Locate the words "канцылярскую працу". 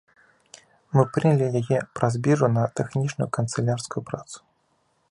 3.41-4.37